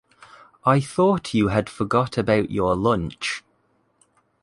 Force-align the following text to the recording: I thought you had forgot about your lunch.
I 0.65 0.79
thought 0.79 1.35
you 1.35 1.49
had 1.49 1.69
forgot 1.69 2.17
about 2.17 2.49
your 2.49 2.75
lunch. 2.75 3.43